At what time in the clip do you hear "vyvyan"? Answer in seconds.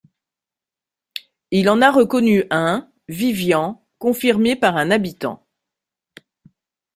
3.07-3.85